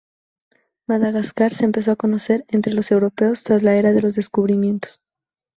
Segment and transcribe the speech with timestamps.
[0.89, 5.03] Madagascar se empezó a conocer entre los europeos tras la Era de los Descubrimientos.